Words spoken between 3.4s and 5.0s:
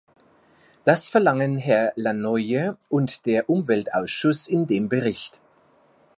Umweltausschuss in dem